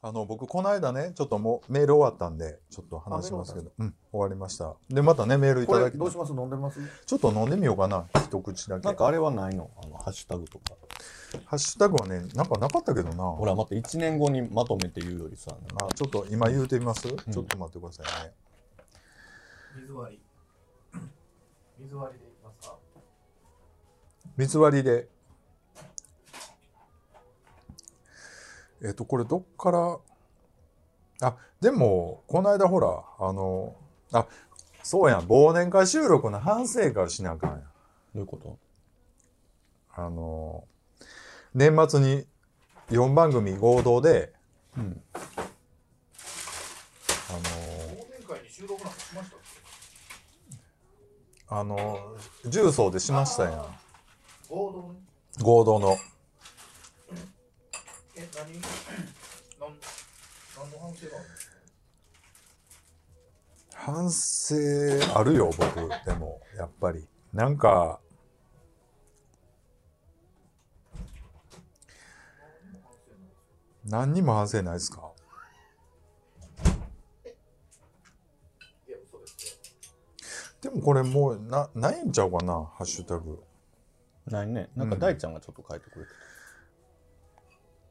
[0.00, 3.72] あの僕この間ねちょっともうメール終わったんでちょっと話しますけど。
[3.78, 4.74] うん終わりました。
[4.88, 6.30] でまたねメールいこただきれどうします？
[6.30, 6.78] 飲んでます？
[7.04, 8.86] ちょっと飲んでみようかな一口だけ。
[8.86, 9.70] なんかあれはないの？
[9.82, 10.76] あのハッシュタグとか。
[11.44, 13.24] ハッシュタグはねなんかなかったけどな。
[13.24, 15.54] ほらまた1年後にまとめて言うよりさ。
[15.82, 18.32] あちょっと今言うてみます、ちょっと待ってくださいね。
[19.80, 20.22] 水割り。
[21.80, 22.76] 水割りでいきますか？
[24.38, 25.08] 水割りで
[28.82, 29.98] えっ、とこれどっから？
[31.20, 33.74] あでもこの間ほらあの
[34.12, 34.26] あ
[34.82, 35.20] そうやん。
[35.22, 37.60] 忘年会収録の反省会をしなあかんやん。
[37.60, 37.66] ど
[38.16, 38.58] ういうこと？
[39.94, 40.64] あの
[41.54, 42.26] 年末に
[42.90, 44.32] 4番組合同で
[44.76, 45.02] うん。
[47.30, 47.42] あの忘
[48.10, 49.38] 年会に収録なんかしましたっ
[51.50, 52.16] あの
[52.46, 53.52] 重曹でしましたやん。
[54.48, 55.00] け合同ね。
[55.42, 55.96] 合同の
[58.18, 58.52] え、何？
[59.60, 59.78] なん
[60.56, 61.56] 何の反省があるんですか
[63.74, 67.06] 反省あるよ僕でもやっぱり。
[67.32, 68.00] なんか
[73.84, 75.12] 何にも反省ないですか？
[80.60, 83.42] でもこれもうなないんちゃうかなハッシュタグ。
[84.26, 84.68] ないね。
[84.76, 86.16] なんか大ちゃんがちょっと書いてくれてた、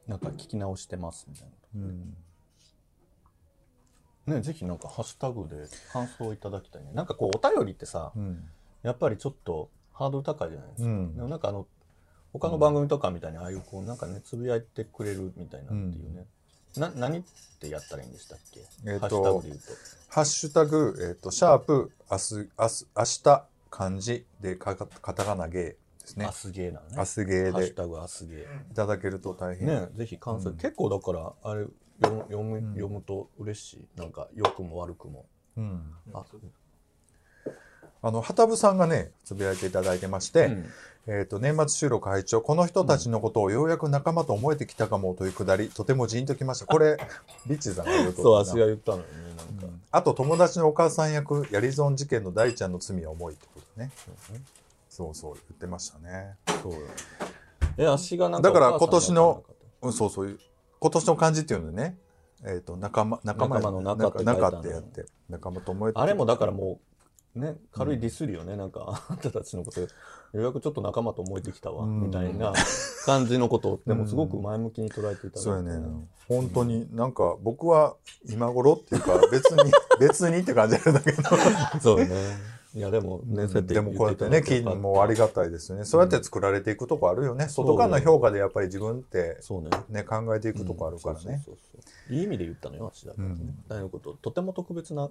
[0.07, 2.15] なんか聞き直してますみたいうん。
[4.25, 6.91] なねぜひなんかハッシュタグで感想をいただきたいね。
[6.93, 8.43] なんかこうお便りってさうん。
[8.83, 11.15] やっぱりちょっとハードル高いじゃないですか、うん。
[11.15, 11.67] でもなんかあの
[12.33, 16.25] 他の番組とかみたいにああいうこうなんかねつぶやいてくれるみたいなっていうね、
[16.77, 17.23] な何っ
[17.59, 19.97] てやったらいいんでしたっけ、えーとハッシュタグで言うと。
[20.09, 25.75] ハッシュタグ、えっ、と、シャープ、明日、明日、明日、漢字でカタカナゲー
[26.07, 26.25] ですね。
[26.25, 26.31] ア。
[26.31, 26.95] スゲーなのね。
[26.97, 27.51] 明日ゲーで。
[27.51, 28.41] ハッシュタグアスゲー
[28.71, 29.67] いただけると大変。
[29.67, 30.57] ねぜひ感想、うん。
[30.57, 31.65] 結構だからあれ
[32.01, 32.73] 読む読む,、ん。
[32.73, 33.87] 読むと嬉しい。
[33.99, 35.25] なんか良くも悪くも。
[35.57, 35.81] うん。
[36.13, 36.23] あ、
[38.01, 40.65] あの、はたぶさんがね、つぶやいていただいてまして、うん。
[41.09, 46.65] えっ、と、年末収録拝聴この人たちのことをようやく仲間と思えてきたかもというくだり、とてもジーンときました。
[46.65, 46.97] これ、
[47.47, 49.09] リッチーさんが言うとそう足が言ったのよね
[49.59, 53.89] なんか、あと、友達のお母さん役、やり損事件の大ちゃんの罪は重いってことね。
[54.97, 56.37] そうそう、言ってましたね。
[56.63, 56.73] そう。
[56.73, 56.79] よ
[57.77, 59.43] え足がなんかだから今年の
[59.83, 60.39] うん、そうそう。
[60.79, 61.97] 今年の漢字っていうのでね、
[62.43, 65.99] えっ、と、仲間、仲間仲間の中って書いてある仲ってやって、仲間と思えて。
[65.99, 66.79] あれもだからも
[67.35, 69.81] うね軽いディスるよね、なんか あんたたちのこと。
[69.81, 69.87] よ
[70.33, 72.01] うやくちょっと仲間と思えてきたわ、うん。
[72.01, 72.51] みたいな
[73.05, 73.73] 感じのこと。
[73.73, 76.07] をでもすごく前向きに捉えていただいて、そうやね。
[76.27, 77.97] 本当になんか僕は
[78.27, 79.71] 今頃っていうか別に、
[80.01, 81.21] 別にって感じなんだけど。
[81.79, 85.83] そうねいやでもね、そうやってでもこうやってね、金もありがたいですよね。
[85.83, 87.49] そうやって作られていくとこあるよね。
[87.49, 89.71] 外からの評価でやっぱり自分ってそうね。
[89.89, 91.41] ね、考えていくとこあるからね。
[91.43, 91.79] そうそ
[92.11, 93.63] ういい意味で言ったのよ私だからね、うん。
[93.67, 94.13] 大のこと。
[94.21, 95.09] とても特別な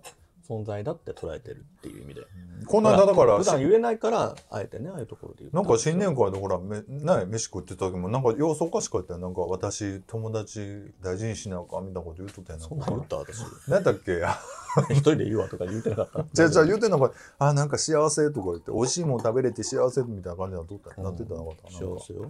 [0.49, 2.23] 存在だって捉えてるっていう意味で。
[2.67, 9.21] この間だから普、段言えないからあえてねああいうところで言ったなんか新年会でほら、めね、飯食ってた時も、なんか様子おかしかったよ。
[9.21, 12.62] なんか私、友達大事にしなあかんみたいなこと言うとったやん。
[12.62, 13.41] そんなん言った私。
[13.69, 14.23] 何だっけ？
[14.91, 16.25] 一人で言うわとか言ってなかった。
[16.33, 21.03] じゃあ、じゃあ言うてんのか、あ、なんか幸せとか言って、美味しいもん食べれて幸せみたいな感じになっとったよ。
[21.03, 21.71] なってたのかったな。
[21.71, 22.28] 幸せよ、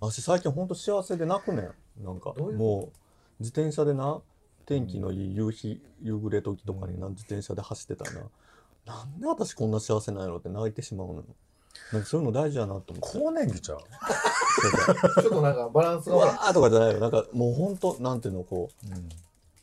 [0.00, 2.04] 私最近ほんと幸せで泣くねん。
[2.04, 2.92] なんかもう
[3.40, 4.20] 自転車でな
[4.68, 8.20] 天気のいい夕日夕暮れ時とかにな自転車で走ってたらな。
[8.84, 11.24] なんで私こんな幸せなんやろって泣いてしまうのよ。
[11.90, 13.18] なんかそういうの大事やなと思って。
[13.18, 13.78] 更年期ちゃう？
[15.22, 16.36] ちょっとなんかバランスがうわ悪い。
[16.50, 17.00] ーとかじゃないよ。
[17.00, 18.86] なんかもうほんとなんていうのこう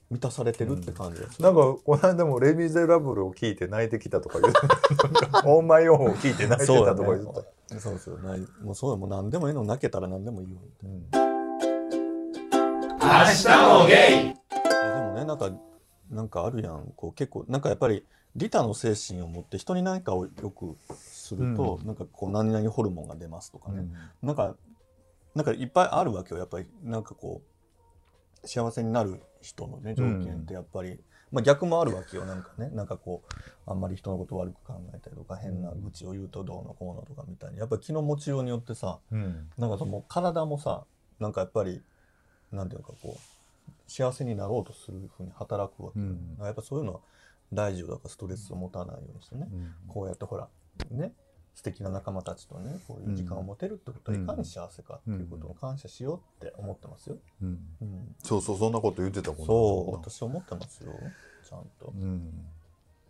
[0.09, 4.53] 満たされてるって感じがする、なんか、この間もレ・ミゼラブルを聞いて泣いてきたとか言う。
[5.45, 7.31] オーマイオンを聞いて泣いてそうやたとか言うね
[7.69, 7.79] て。
[7.79, 8.19] そうそう。
[8.23, 9.63] ないもうそうやもう何でもいいの。
[9.63, 10.87] 泣けたら何でもいいよた。
[10.87, 11.09] うん。
[13.01, 13.09] い
[13.91, 14.35] や
[14.95, 15.51] でもねなんか
[16.09, 16.93] なんかあるやん。
[16.95, 23.87] こう結構なんかやっぱり利他の精神を持って人に何かをよくすると、なんかこう何々ホルモンが出ますとかね、
[24.21, 24.55] なんか
[25.33, 26.39] なんかいっぱいあるわけよ。
[26.39, 27.41] やっぱりなんかこ
[28.43, 30.99] う幸せになる人のね条件ってやっぱり、
[31.31, 32.25] まあ逆もあるわけよ。
[32.25, 32.69] なんかね。
[32.73, 37.57] なんかこうあんまり人のこと悪く考えたりとか変な愚痴を言うとどうのこうのとかみたいに。
[37.57, 39.49] やっぱり気の持ちようによってさうん。
[39.57, 40.83] なんかその体もさ
[41.19, 41.81] なんかやっぱり
[42.51, 43.34] なんていうのかこう
[43.87, 46.45] 幸せになろうとするふうに働くわけよ、うん。
[46.45, 46.99] やっぱそういうのは
[47.53, 49.47] 大事よだからストレスを持たないようにしてね、
[49.87, 50.47] こうやってほら
[50.91, 51.11] ね
[51.53, 57.59] 素敵な仲間たちとねこういう時間を持てるってことはいかに幸せかっていうことを感謝しようって思ってますよ、うん。
[57.81, 60.91] うん、そうそう、そんなこと言ってたもんなそう私思ってますよ。
[61.47, 61.93] ちゃんと。
[61.95, 62.45] うん。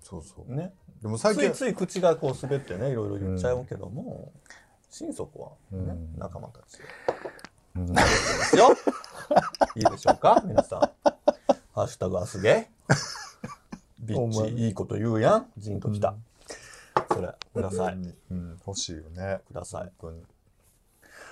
[0.02, 0.54] そうそう。
[0.54, 0.74] ね。
[1.02, 4.32] でも最近つい、つい口がこう滑ってねいろいろ言っちゃうけども、
[4.92, 6.20] 心底はね、うん。
[6.20, 6.78] 仲間たち
[7.76, 8.76] うんですよ
[9.76, 10.42] いいでしょうか？
[10.46, 10.80] 皆さん
[11.74, 12.70] ハッシュタグはすげえ。
[14.00, 15.48] ビッチ、いいこと言うやん。
[15.58, 16.16] ジンときた。
[17.12, 17.96] それ、ください。
[18.32, 19.42] うん、欲しいよね。
[19.48, 19.92] ください。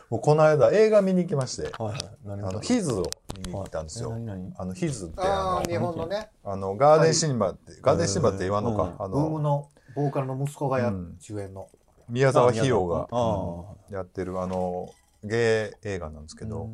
[0.10, 2.02] もうこの間映画見に行きまして、はいはい。
[2.26, 4.10] 何あの、ヒズを見に行ったんですよ。
[4.10, 4.22] はい
[4.58, 11.70] あの、ヒズってあああ、日本のね、の、あの、ガーデンシネマって、ガーデンシネマって言わんのか、あブームの、のボーカルの息子がや、うん主演の。
[12.10, 14.90] 宮沢ひよがあやってる、あの、
[15.24, 16.70] ゲー映画なんですけけど、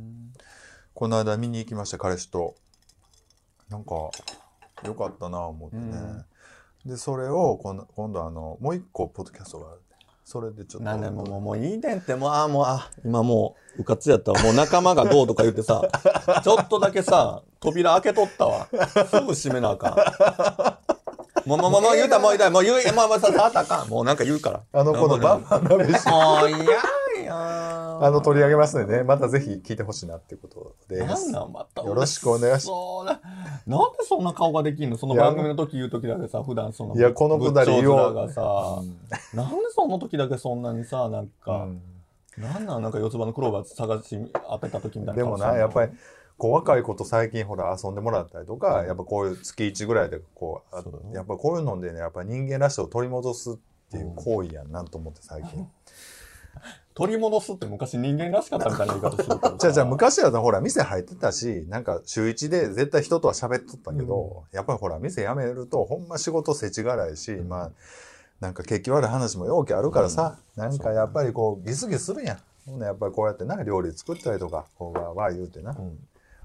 [0.93, 2.55] この間見に行きました、彼氏と。
[3.69, 4.09] なんか、
[4.83, 6.25] よかったな思ってね。
[6.85, 9.81] で、それを今度、今度あの、もう一個、ポッドキャストがある。
[10.29, 10.85] それでちょっと。
[10.85, 14.39] なんでもうもういいねんってもうああもうあ今もううかつやったわ。
[14.43, 15.81] もう仲間がどうとか言ってさ
[16.43, 18.67] ちょっとだけさ扉開けとったわ。
[19.09, 21.49] すぐ閉めなあかん。
[21.49, 23.89] もうもうもう言うたらもう言うたらもう言うもうもうささあったかん。
[23.89, 24.61] もうなんか言うから。
[24.71, 26.77] あの、このバンバン鍋し、もういや
[27.31, 31.01] あの、取り上げますのでね、またぜひ聞いてほしいなっていうことで。
[31.15, 31.31] す。
[31.31, 31.83] なんなんまた。
[31.83, 33.19] よろしくお願いしそうな
[33.67, 34.97] なんでそんな顔ができんの？
[34.97, 38.81] その番組の時言う時だけさ普段そのいやこのくだり仏言おうがさ、
[39.33, 41.81] なんでその時だけそんなにさなんか、うん。
[42.37, 42.81] なんなん？
[42.81, 44.17] なんか四つ葉のクローバー探し
[44.49, 45.91] 当てた時みたいなでもな、やっぱり、
[46.37, 53.55] こう若い子と最近ほら遊んでもらったりとか、やっぱこういう月1ぐらいでこう、ねやっぱこういうのでね、やっぱ人間らしさを取り戻すっ
[53.91, 55.67] ていう行為やんなと思って最近。
[56.99, 67.71] 取り戻すって昔人間らしかったみたいな言い方するけどじゃあじゃあ昔はほら店入ってたし、なんか週一で絶対人とは喋っとったけど、やっぱりほら店辞めるとほんま仕事世知辛いし、まあ、
[68.41, 72.39] なんか景気悪い話もようけあるからさ、なんかやっぱりこうギスギスするやん。
[72.65, 75.71] ほんならやっぱりこうやってな、料理作ったりとか、こうわーわー言うてな。
[75.71, 75.97] うん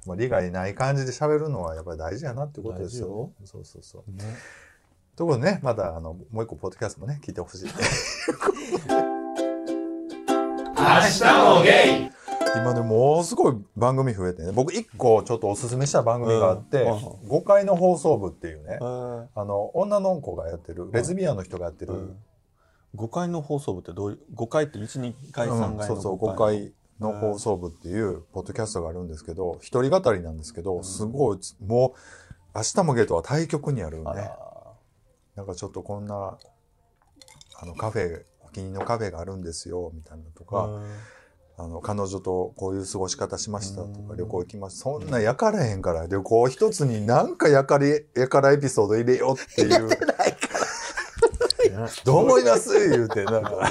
[0.07, 3.33] まあ、利害ない感じで喋るのはやっぱり大事やなってことですよ。
[3.45, 4.11] そうそうそう。
[4.13, 4.23] ね
[5.17, 7.69] ということでね、またあの、もう一個ポッドキャストもね、聞いてほしい。
[12.57, 17.29] 今でもうすごい番組増えてね、僕一個ちょっとおすすめした番組があって、うん。
[17.29, 18.79] 誤解の放送部っていうね。
[18.81, 22.17] え、ーあの、女の子がやってる、レズビアンの人がやってる、うん。
[22.97, 25.87] 5階の放送部ってどういう5階って12階3階のうん。
[25.87, 27.13] そうそう、誤解の。
[27.13, 31.99] 放送部っていうポッドキャストがあるんですけど、一人語りなんですけど、すごい、もう、
[32.55, 34.05] 明日もゲートは対局にあるね。
[34.07, 34.39] あら。
[35.37, 36.39] なんかちょっとこんな、
[37.57, 40.81] あのカフェ、お気に入りのカフェがあるんですよ、みたいなのとか、
[41.57, 44.83] あの、彼女とこういう過ごし方しましたとか、うん旅行行きました。
[44.85, 49.89] そんな焼かれへんから、旅行一つになんか焼かれ、焼からエピソード入れようっていう。
[52.05, 52.89] どう思います？
[52.89, 53.69] 言うて、なんか。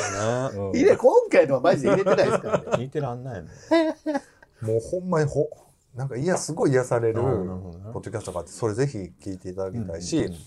[0.73, 2.63] 入れ、今回のはマジで入れてないですからね。
[2.75, 5.49] 聞いてらんないもんもうほんまにほ、
[5.95, 10.39] なんかいや、すごい癒される、ポッドキャストがあって、それぜひ聞いていただきたいし、うんうんうん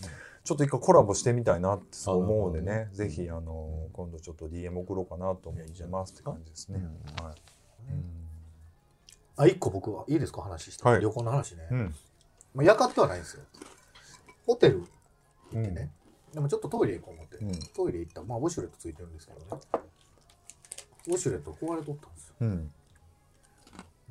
[0.46, 6.78] ちょっと一回コラボしてみたいなってそう思うのでね、ぜひ、あの、今度ちょっと DM 送ろうかなと思ってますって感じですね。
[7.20, 7.34] はい。
[9.38, 10.42] あ、一個僕は、いいですか？
[10.42, 10.84] 話して。
[10.84, 11.66] はい旅行の話ね。
[11.72, 11.94] うん。
[12.54, 13.42] まあ、やかってはないんですよ。
[14.46, 14.84] ホテル
[15.52, 15.62] うん。
[15.64, 15.90] でね。
[16.32, 17.36] でもちょっとトイレ行こう思って。
[17.38, 19.46] うんトイレ行ったら、まあ、ウォシュレットついてるんですけどね。
[21.08, 22.34] ウォシュレット壊れとったんですよ。
[22.40, 22.70] うん。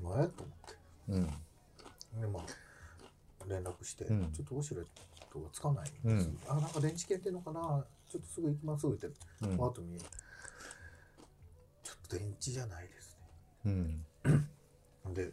[0.04, 0.28] まあ、え？
[0.28, 0.76] と思って。
[1.10, 2.22] うん。
[2.22, 2.44] で、まあ、
[3.48, 5.02] 連絡して、うんちょっとウォシュレット
[5.42, 7.86] がつかないんです、うんあ、なんか電池切れてんのかな？
[8.10, 9.10] ちょっとすぐ行きますって、う
[9.48, 13.18] んあとに、ちょっと電池じゃないです
[13.66, 13.88] うん。
[13.88, 14.00] ね。
[15.14, 15.32] で、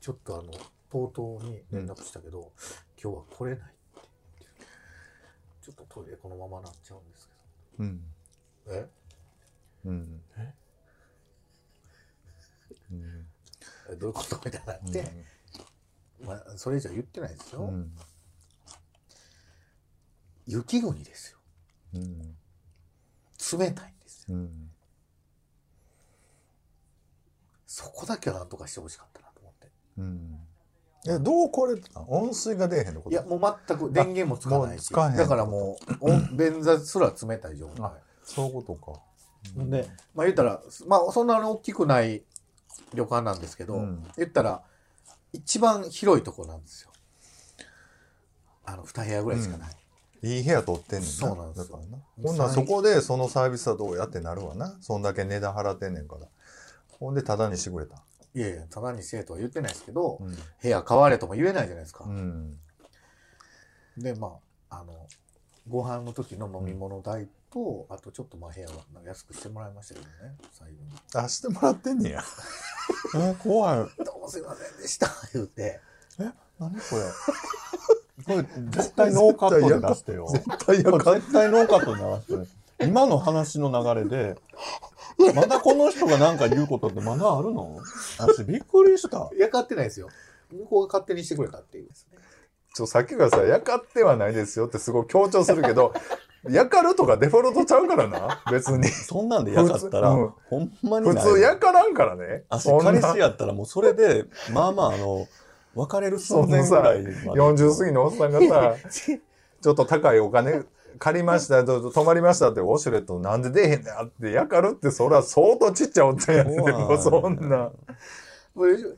[0.00, 0.52] ちょっとあの、
[0.90, 2.52] とうとうに連絡したけど、
[3.02, 4.08] 今日は来れないって。
[5.62, 7.30] ちょっとトイレこのままなっちゃうんです
[7.78, 8.00] うん。
[8.64, 8.76] けど。
[8.76, 8.88] え？
[9.84, 10.22] うん。
[12.92, 13.26] うん。
[13.90, 14.40] えどういうこと？
[14.44, 15.10] みたいになって、
[16.24, 17.62] まあ、それ以上言ってないですよ。
[17.62, 17.92] うん。
[20.50, 21.38] 雪国ですよ。
[21.94, 22.36] うん。
[23.58, 24.36] 冷たいんですよ。
[24.36, 24.70] うん。
[27.66, 29.70] そこだけはなんとかしてほしかったなと思って。
[29.98, 30.40] うん。
[31.06, 33.12] え、どうこれ、あ温水が出えへんのこと？
[33.12, 34.92] いや、もう全く電源もつかないし。
[34.92, 37.94] だからもう、お便座すら冷たい状態あ。
[38.24, 39.00] そういうことか。
[39.56, 42.24] で、まあ言ったら、まあそんなに大きくない
[42.92, 44.62] 旅館なんですけど、うん言ったら、
[45.32, 46.90] 一番広いとこなんですよ。
[48.66, 49.76] あの、二部屋ぐらいしかない。
[50.22, 51.14] いい部屋取ってんねんな。
[51.14, 51.80] そうなんですよ。
[52.22, 54.76] ほんならそこでそのサービスはどうやってなるわな。
[54.80, 56.26] そんだけ値段払ってんねんから。
[56.98, 57.96] ほんで、タダにしてくれた。
[58.34, 60.36] いやいや、ただにせえとは言ってないですけど、うん。
[60.62, 62.04] 部屋変われとも言えないじゃないですか。
[62.04, 62.58] うん。
[63.96, 64.36] で、ま
[64.68, 65.06] あ、あの、
[65.68, 68.74] ご飯の時の飲み物代と、あとちょっとまあ部屋は
[69.04, 70.12] 安くしてもらいましたけどね、
[70.52, 70.90] 最後に。
[71.14, 72.22] あ、してもらってんねや。
[73.16, 75.80] え怖いどうもすいませんでした、言うて。
[76.58, 77.02] 何これ
[78.26, 80.26] これ絶対ノーカットで出してよ。
[80.30, 84.36] 絶対ノーカットで流してね今の話の流れで。
[85.34, 87.78] まだこの人が何か言うことってまだあるの？
[88.18, 89.30] 私びっくりした。
[89.36, 90.08] いや、買ってないですよ。
[90.50, 91.88] 向こうが勝手にしてくれたっていう。
[91.88, 92.18] ですね。
[92.74, 95.92] ちょさっきからさ、やかってはないですよってすごい強調するけど、
[96.48, 98.88] やかるとかデフォルトちゃうからな、別に。
[98.88, 100.58] そんなんでやかったら、普通うん。
[100.58, 102.44] ほんまにない普通やからんからね。
[102.48, 105.26] 私そんな彼氏やったらもうそれで まあまああの
[105.74, 107.40] 別れる寸前ぐらいまで。
[107.40, 110.64] 40過ぎのおっさんがさ、 ちょっと高いお金
[110.98, 116.36] 借りました、 泊まりましたって、ウォシュレットなんで出えへんねんって、やかるって、そら相当ちっちゃいおっちゃん。
[116.36, 117.70] やもうそんな。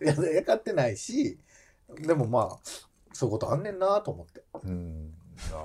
[0.01, 1.39] ややかってないし
[2.01, 2.59] でもまあ
[3.13, 4.43] そういうことあんねんなと思って。
[4.65, 5.15] うん。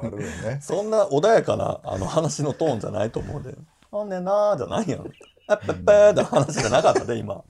[0.01, 0.59] あるよね。
[0.61, 3.55] そんな穏やかなあの話のトーンじゃないと思うで
[3.89, 5.09] 「ほんねんな」じゃないやん
[5.47, 7.43] 「あっぱっぱー」って話じゃなかったで今。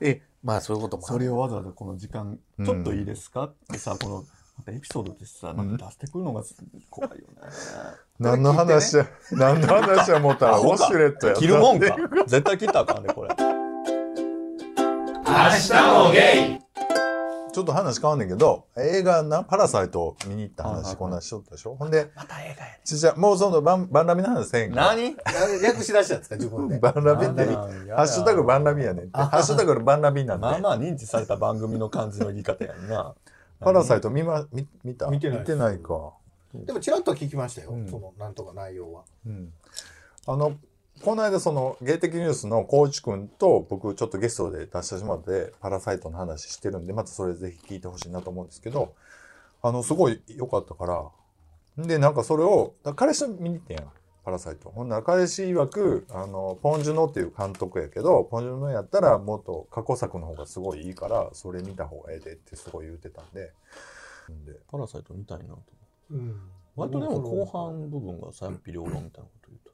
[0.00, 3.44] えまあそういうこともそれをわざわざこの時間うんちょっといいですか？
[3.44, 4.24] ってさこの
[4.56, 6.42] またエピソードでさなんか出してくるのが
[6.90, 7.24] 怖いよね。
[8.18, 8.96] 何の話？
[8.98, 11.40] や、何の話や思ったら、ウォシュレットやった。
[11.40, 11.96] 切るもんか。
[12.26, 13.30] 絶対切ったらあかんねこれ
[17.52, 21.74] ちょっと話変わんねんけど、映画な、パラサイト見に行った話、こんなんしとったでしょ？
[21.74, 24.86] ほんで、また映画やちっちゃいもうそのバン、バンラビの話せんから。
[24.94, 25.16] 何？
[25.62, 26.78] 略し出したんですか自分で？
[26.78, 29.16] バンラビって、ハッシュタグバンラビやねんって。
[29.18, 30.42] ハッシュタグバンラビなんで。
[30.42, 33.14] まあまあ認知された番組の感じの言い方やんな。
[33.60, 35.08] パラサイト見ま、見見た？
[35.08, 36.12] 見てない見てないか。
[36.54, 37.88] でもちらっとは聞きましたよ、うん。
[37.88, 39.02] そのなんとか内容は。
[39.26, 39.52] うん。
[40.26, 40.56] あの、
[41.02, 48.94] この間その、芸的ニュースのコーチくんと僕ちょっとゲストで出してしまって、パラサイトの話してるんで、またそれぜひ聞いてほしいなと思うんですけど、
[49.62, 50.86] あの、すごい良かったか
[51.76, 53.90] ら、で、なんかそれを、だ彼氏と見に行ってんやん。
[54.24, 54.70] パラサイト。
[54.70, 63.52] ほんなら彼氏曰く、あの、ポンジュノっていう監督やけど、ポンジュノやったらもっと過去作の方がすごいいいから、それ見た方がええでってすごい言ってたんで、
[64.30, 65.60] んでパラサイト見たいなと
[66.10, 66.40] うん
[66.76, 69.69] 割とでも後半部分が賛否両論みたいなこと言うと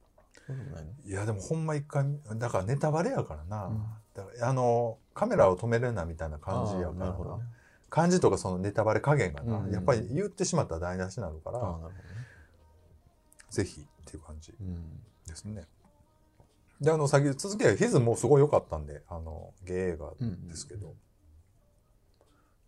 [0.46, 0.90] そうでもないの？
[1.04, 3.84] いやでもほんま一回だからネタバレやからな、うん。
[4.14, 7.06] だからあのカメラを止めるなみたいな感じやから。
[7.06, 7.42] なね。
[7.88, 9.72] 感じとかそのネタバレ加減がな、うん。
[9.72, 11.94] やっぱり言ってしまったら台無しになるから、ね。
[13.50, 15.00] ぜひっていう感じうん。
[15.26, 15.64] ですね。
[16.80, 20.12] であの先続きはヒズもすごい良かったんであのゲイ映画
[20.48, 20.94] ですけど、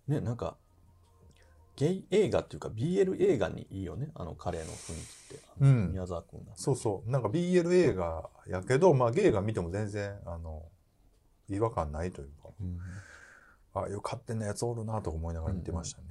[0.06, 0.56] ねなんか
[1.78, 4.11] ゲイ映画っていうか BL 映画にいいよね。
[4.16, 4.97] あの彼の雰囲
[5.30, 5.92] 気って、うん。
[5.92, 7.11] 宮沢君がそうそう。
[7.11, 10.64] なんか BL 映画やけどまあゲイが見ても全然あの
[11.49, 12.49] 違和感ないというか。
[12.61, 12.78] うん。
[13.75, 16.06] ああいう勝手なやつおるなとか思いながら見てましたね。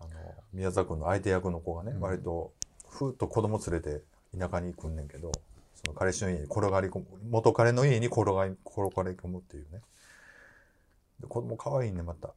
[0.00, 0.10] あの
[0.52, 2.00] 宮沢君の相手役の子がね、うん。
[2.00, 2.52] 割と
[2.88, 4.02] ふーっと子供連れて
[4.36, 5.30] 田舎に行くんねんけど
[5.76, 9.80] その彼氏の家に転がり込む元彼の家に転がり転がり込むっていうね。
[11.20, 12.34] で子供可愛いねまた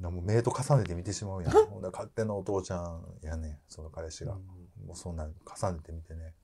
[0.00, 1.52] なもう目と重ねて見てしまうやん。
[1.66, 6.34] ほん勝手なお父ちゃんやねんその彼氏が、もうそんなん重ねて見てね。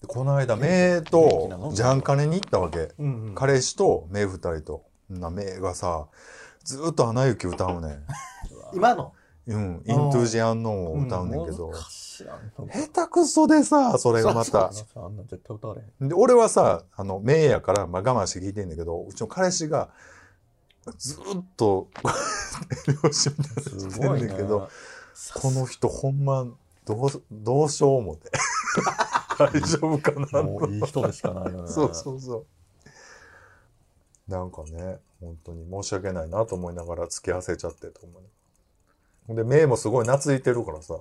[0.00, 2.92] でこの間目とジャンカネに行ったわけ。
[2.98, 4.90] うんうん彼氏と目二人と。
[5.10, 6.06] な目がさ
[6.62, 8.06] ずーっと「アナ雪」歌うねん。
[8.72, 9.12] 今の？
[9.46, 12.38] うん「イントゥージアンノーン」を歌うねんけど、難しいな
[12.72, 14.70] 下手くそでさそれがまた。
[16.00, 19.90] で俺はさあの目やから、まあ、我慢して聞いてんだけどうちの彼氏が
[20.98, 21.88] ずーっと
[23.02, 24.70] 両親みたいにしてんねだけど
[25.34, 26.46] この人ほんま
[26.84, 28.30] どうどうしよう思って
[29.38, 32.46] 大丈夫かなともういい人でしかないよねそうそうそう。
[34.30, 38.20] なんかね、本当に申し訳ないなと思いながら付き合わせちゃってと思
[39.28, 39.34] う。
[39.34, 40.94] で、目もすごい懐いてるからさ、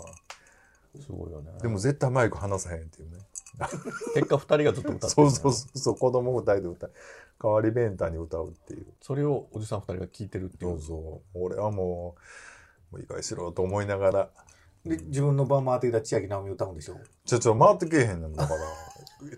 [1.00, 3.20] すごいよねでも絶対マイク離さへんっていうね。
[4.14, 6.92] 結果二人がずっと歌ってるそうそうそうそう、子供二人で歌う。
[7.42, 8.86] 代わりベンタに歌うっていう。
[9.02, 11.38] それをおじさん二人が聞いてるっていそううそう。
[11.46, 12.16] 俺はも
[12.92, 14.30] う、もういい加減しろと思いながら、
[14.86, 16.96] で自分の番回ってきた千秋直美歌うんでしょ？
[17.26, 18.62] ちょちょ回ってけえへんねんだから。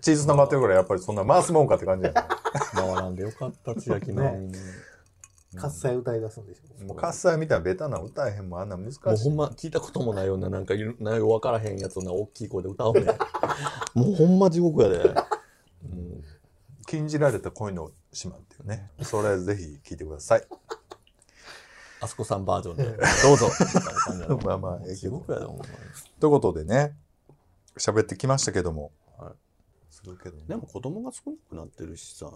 [0.00, 2.22] チーズ玉ってるぐらいやっぱりそんな回すもんかって感じやね
[2.72, 4.54] 回らんでよかった千秋直美に
[5.56, 6.84] 喝采歌い出すんでしょ？
[6.84, 9.00] もう喝采みたいなベタな歌えへんもんあんな難しい。
[9.04, 13.06] もうほんま聞いたこともないようななんか内容分からへんやつをな大きい声で歌うねん
[13.94, 14.98] もうほんま地獄やで、
[15.84, 16.24] うん
[16.86, 18.90] 禁じられた恋の島っていうね。
[19.00, 20.46] それぜひ聞いてください。
[22.00, 22.84] あそこさんバージョンで。
[22.84, 23.48] どうぞ。
[24.44, 25.70] まあまあもう地獄やでほんまに。
[26.20, 26.94] ということでね、
[27.78, 28.92] 喋ってきましたけども。
[29.16, 29.34] はい。
[29.88, 32.30] するけどねでも子供が少なくなってるしさ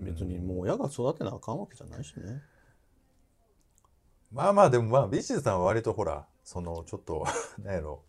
[0.00, 2.42] 別にもう親が育てなあかんわけじゃないしね。
[4.32, 7.26] まあまあでもまあ、ビッチーさんは割とほら、そのちょっと、
[7.62, 8.02] なんやろ、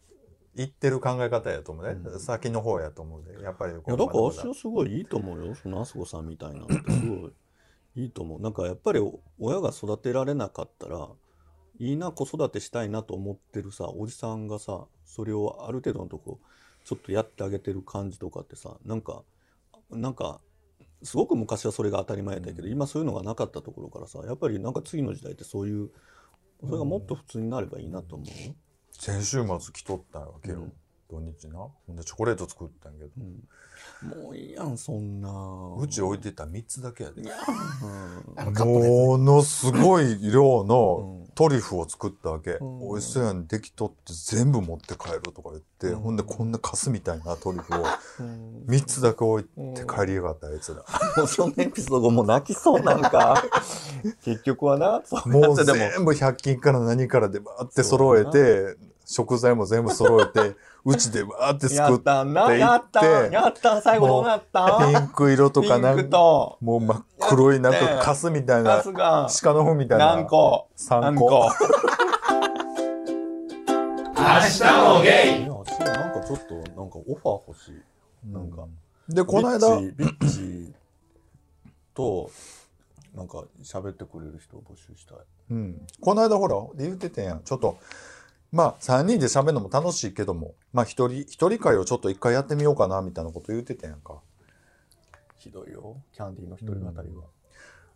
[0.56, 1.94] 言ってる考え方やと思うね。
[2.04, 3.74] うん先の方やと思うんで、やっぱり。
[3.74, 7.32] いやだから私はすごいいいと思うよそのあすこさんみたいなのってすごい
[7.96, 11.10] いいと思うなんかやっぱりお親が育てられなかったら
[11.80, 16.40] いいな子育てしたいなと思ってるさおじさんがさそれをある程度のとこ
[16.86, 19.24] ちょっとやってあげてる感じとかってさなんか
[19.92, 20.40] なんか
[21.04, 25.90] すごく昔はそれが当たり前だけど、今そういうのがなかったところからさやっぱりなんか次の時代ってそういう
[26.62, 28.28] それがもっと普通になればいいなと思う？
[28.48, 28.56] よ。
[29.00, 30.74] 先週末来とったわけよ、うん。
[31.10, 31.60] 土日な。
[31.60, 33.12] ほんでチョコレート作ったんやけど。
[33.18, 34.24] うん。
[34.24, 35.30] もういいやんそんな。
[35.78, 37.24] うち置いてた3つだけやで。
[38.66, 46.00] ものすごい量のうんトリュフを作ったわけ、うん美味しそうやんできとって全部持って帰るとか言って、うん。
[46.00, 47.86] ほんでこんなカスみたいなトリュフを
[48.20, 48.66] うん。
[48.68, 50.84] 3つだけ置いて帰りやがったあいつら、
[51.18, 53.44] もう そのエピソードもう泣きそうなんか。
[54.24, 55.80] 結局はなそうもうやってでも。
[55.80, 58.76] 全部100均から何からでバーって揃えて
[59.06, 60.56] 食材も全部揃えて
[60.86, 62.10] うちでバーってや作って
[62.60, 64.80] やったやったん最後どうなった？
[64.80, 66.58] ピンク色とかなんかと。
[66.62, 71.28] もう真っ黒いなんかカスみたいガな鹿の糞みたいな何個？3何個？
[71.30, 71.50] 個
[74.18, 74.64] 明日
[74.98, 78.32] もゲいや私もなんかちょっとなんかオファー欲しい。
[78.32, 78.66] なんか
[79.10, 80.74] でこの間ビッチビッチ
[81.94, 82.30] と
[83.14, 85.18] なんか喋ってくれる人を募集したい。
[85.52, 87.42] うん、この間ほら言っててんやん。
[87.42, 87.78] ちょっと
[88.54, 94.20] まあ3人で喋るのも楽しいけどもまあ一人一人会をちょっと一回やってみようかなみたいなこと言っててんやんか。
[95.40, 95.98] ひどいよ。
[96.14, 97.24] キャンディーの一人語りは、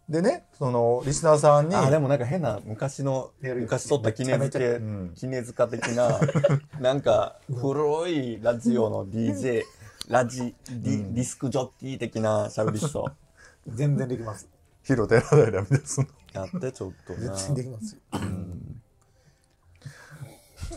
[0.09, 5.13] でねそのリスナーさんにあでもなんか変な昔の昔撮った記念付けうん。
[5.15, 6.19] 記念塚的な
[6.81, 9.63] なんか古いラジオの DJ
[10.09, 13.05] ラジディ,、ディスクジョッキー的な喋り人。
[13.67, 14.49] 全然できます。
[14.81, 16.07] ヒロテラダイラみですの。
[16.33, 17.35] やってちょっとな。
[17.35, 18.01] 全然できますよ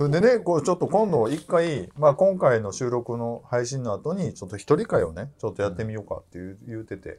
[0.00, 7.19] それでねこうちょっと今度一回、まあ、今回の収録の配信の後にちょっと一人会をねちょっとやってみようかって言う言うてて。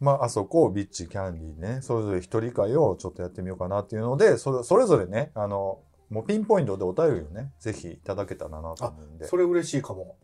[0.00, 5.78] まああそこビッチキャンディーねそれぞれ一人会をちょっとやってみようかなっていうのでそれそれぞれねあの
[6.10, 9.28] もうピンポイントでお便りをねぜひいただけたらなと思うんで。
[9.28, 10.16] それ嬉しいかも。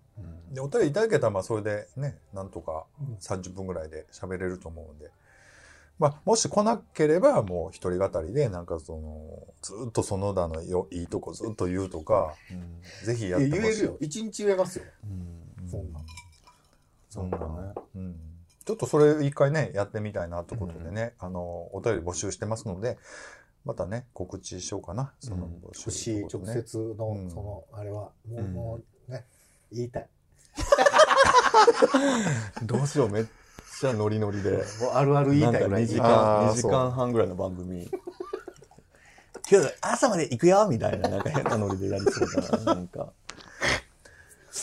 [0.51, 5.13] でお便りいただけたらまあそれでねなんとかうん30分ぐらいで喋れると思うんで、
[6.01, 9.21] まあ、もし来なければもう一人語りでなんかその
[9.61, 13.65] ずっと園田のよいいとこずっと言うとかうんぜひやいってほしい。
[13.67, 13.97] や言えるよ。
[14.01, 14.87] 一日言えますよ。
[15.05, 16.01] うんそんな
[17.11, 17.45] そんなね。
[17.97, 18.17] うん、
[18.65, 22.97] ちょっとそれ一回ねやってみたいなってことでね、あのお便り募集してますので
[23.67, 25.13] またね告知しようかな。
[25.21, 25.53] そのうん。
[25.59, 27.31] 募集欲しい直接のうん。
[27.31, 29.27] そのあれはもううんもうね
[29.71, 30.09] 言いたい。
[32.65, 33.25] どうしようめっ
[33.81, 34.51] ちゃノリノリで。
[34.51, 34.63] もう
[34.93, 35.87] あるある言い2たいぐらい。
[35.87, 37.89] 時あー間二時間半ぐらいの番組。
[39.51, 43.13] 今日朝まで行くよみたいななんか変なノリでやりそうだななんか。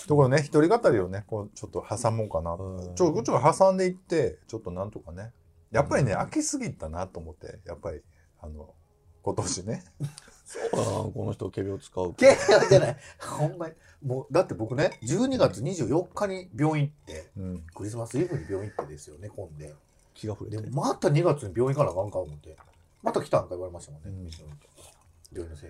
[0.07, 2.53] ところね一人語りをねこうちょっと挟もうかな。
[2.53, 2.95] うん。
[2.95, 5.31] ちょこっちが挟んでいってちょっとなんとかね。
[5.71, 8.01] やっぱりね飽きすぎたなと思ってやっぱり
[8.39, 8.69] あの
[9.27, 9.83] 今年ね。
[10.47, 12.97] そうだなこの人毛病使ういやいやじゃない。
[13.19, 13.73] ほんまに。
[14.01, 17.65] もうだって僕ね12月24日に病院行ってうん。
[17.75, 19.75] クリスマスイブに病院行ってですよね混んで
[20.13, 20.63] 気が触れて。
[20.63, 22.55] でまた2月に病院行かなあかんか思って。
[23.03, 24.29] また来たんか言われましたもんね、うん。
[25.33, 25.67] 病院の先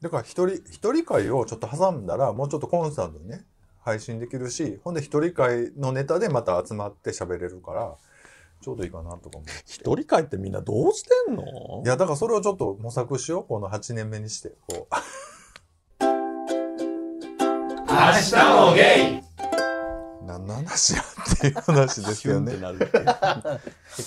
[0.00, 3.44] だから一人一人会をちょっと挟んだらもうちょっとコンスタントにね
[3.80, 7.96] 配信できるしほんで一人会のネタでまた集まって喋れるから
[8.62, 11.82] ちょうどいいかなとか思う一人会ってみんなどうしてんの？
[11.84, 13.44] いやだからそれをちょっと模索しよう。
[13.44, 14.94] この8年目にしてこう。
[16.00, 16.06] 明
[17.88, 18.34] 日
[18.70, 19.22] もゲイ。
[20.26, 22.52] 何の話やっていう話ですシュよね。
[22.52, 22.88] ンってなる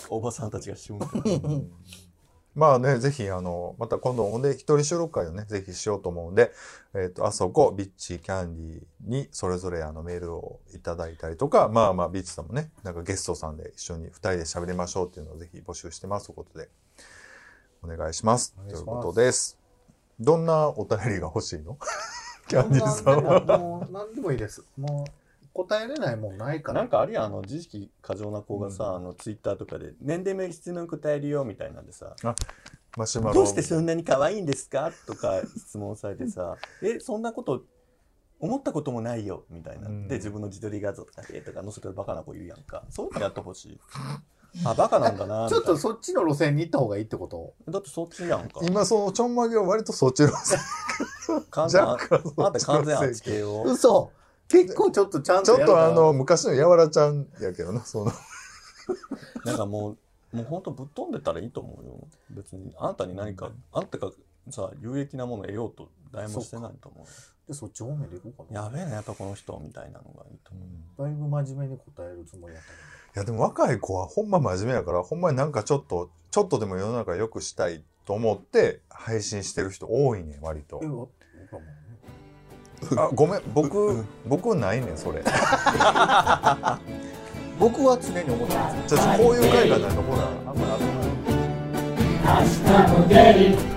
[0.10, 1.66] おばさんたちがシュンってなる
[2.56, 6.54] まあね、ぜひ、あの、また今度、ほんで、一人収録会をね、ぜひしようと思うんで、
[6.94, 16.70] えっ、と、あそこ、ビッチキャンディーに、それぞれあの、メールをいただいたりとか、まあまあ、ビッチさんもね、なんかゲストさんで一緒に二人で喋りましょうっていうのをぜひ募集してますということで、
[17.84, 18.56] お願いします。
[18.58, 19.60] ますということです。
[20.20, 21.78] どんなお便りが欲しいの？
[22.48, 23.42] キャンディーさんは。
[23.58, 25.25] もう何でもいいですもう
[25.56, 26.82] 答えれないもんないから。
[26.82, 32.14] なんかあれやんあの自意識過剰な子がさ、あのツイッターとかで「年齢名質問答えるよ」みたいなんでさ
[32.98, 33.36] 「マシュマロ。
[33.36, 37.64] どうしてそんなに可愛いんですか?」とか質問されてさ「えそんなこと
[38.40, 40.08] 思ったこともないよ」みたいな、うん。
[40.10, 42.84] で自分の自撮り画像とかえとか載せてるバカな子言うやんか。
[42.90, 43.80] そういうのやってほしい。
[44.66, 47.54] あバカなんだなちょっとそっちの路線に行った方がいいってこと？
[47.70, 48.62] だってそっちやんか。
[48.64, 50.60] 今、そのちょんまげは割とそっちのせい
[51.50, 52.08] 完全あんた
[52.60, 53.64] 完全あっち系を。
[53.68, 54.12] 嘘
[54.48, 58.12] 結構ちょっとちゃんちょっとあの、昔のやわらちゃんやけどな、その。
[59.44, 59.98] なんかも
[60.34, 62.08] う、もう本当ぶっ飛んでたらいいと思うよ。
[62.30, 64.12] 別に、あんたに何か、あんたが
[64.52, 67.06] さ、有益なものを得ようと誰もしてないと思う。
[67.48, 70.62] でそっち方面で行こうかなやべえな、やっぱこの人、みたいなのがいいと思
[70.98, 71.04] う。
[71.04, 72.76] だいぶ真面目に答えるつもりだったい
[73.20, 81.85] やでも若い子はほんま真面目やから、ほんまになんかちょっと、ちょっとでも世の中良くしたいと思って配信してる人多いねん、割とえ僕はもうね
[82.98, 85.22] あ、ごめん、僕、僕ないねん、それ。
[85.24, 85.30] じ
[85.82, 86.80] ゃ
[87.60, 90.28] 僕は常に思ってますあこういう回がないとほら。
[90.46, 90.84] あんまり
[92.26, 93.16] 明日もゲ
[93.72, 93.75] イ